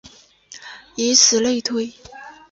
[0.95, 1.93] 以此类推。